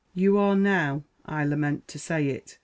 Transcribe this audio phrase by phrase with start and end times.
[0.15, 2.57] You are now (I lament to say it!)